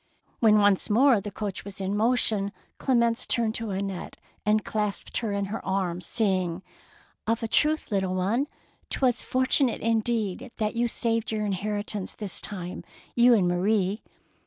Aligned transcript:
When 0.39 0.57
once 0.57 0.89
more 0.89 1.21
the 1.21 1.29
coach 1.29 1.63
was 1.63 1.79
in 1.79 1.95
motion, 1.95 2.51
Clemence 2.79 3.27
turned 3.27 3.53
to 3.53 3.69
Annette 3.69 4.17
and 4.43 4.65
clasped 4.65 5.19
her 5.19 5.31
in 5.31 5.45
her 5.53 5.63
arms, 5.63 6.07
saying, 6.07 6.63
—"Of 7.27 7.43
a 7.43 7.47
truth, 7.47 7.91
little 7.91 8.15
one, 8.15 8.47
'twas 8.89 9.21
fortu 9.21 9.65
nate 9.65 9.81
indeed 9.81 10.51
that 10.57 10.75
you 10.75 10.87
saved 10.87 11.31
your 11.31 11.45
in 11.45 11.51
heritance 11.53 12.15
this 12.15 12.41
time,— 12.41 12.83
you 13.15 13.35
and 13.35 13.47
Marie." 13.47 14.01